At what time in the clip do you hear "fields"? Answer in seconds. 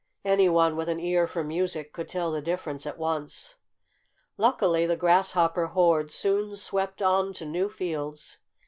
7.69-8.39